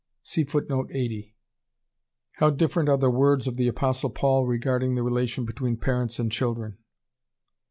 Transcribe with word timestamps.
How 2.39 2.49
different 2.49 2.89
are 2.89 2.97
the 2.97 3.11
words 3.11 3.45
of 3.45 3.55
the 3.55 3.67
Apostle 3.67 4.09
Paul 4.09 4.47
regarding 4.47 4.95
the 4.95 5.03
relation 5.03 5.45
between 5.45 5.77
parents 5.77 6.17
and 6.17 6.31
children. 6.31 6.79